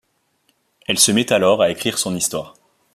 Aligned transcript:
Elle 0.87 0.97
se 0.97 1.11
met 1.11 1.31
alors 1.31 1.61
à 1.61 1.69
écrire 1.69 1.99
son 1.99 2.15
histoire. 2.15 2.55